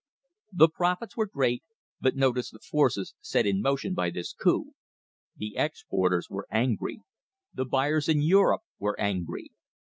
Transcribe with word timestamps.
The 0.51 0.67
profits 0.67 1.15
were 1.15 1.27
great, 1.27 1.61
but 1.99 2.15
notice 2.15 2.49
the 2.49 2.57
forces 2.57 3.13
set 3.21 3.45
in 3.45 3.61
motion 3.61 3.93
by 3.93 4.09
this 4.09 4.33
coup. 4.33 4.73
The 5.37 5.53
exporters 5.55 6.27
were 6.27 6.47
angry. 6.49 7.01
The 7.53 7.65
buyers 7.65 8.09
in 8.09 8.23
Europe 8.23 8.63
were 8.79 8.99
angry. 8.99 9.51